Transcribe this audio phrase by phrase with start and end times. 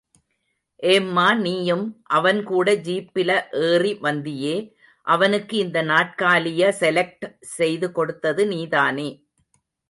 [0.83, 1.83] ஏம்மா நீயும்...
[2.07, 3.31] அவன் கூட ஜீப்பில
[3.65, 4.55] ஏறி வந்தியே...
[5.07, 7.27] அவனுக்கு இந்த நாற்காலிய செலக்ட்
[7.51, 9.09] செய்து கொடுத்தது நீதானே.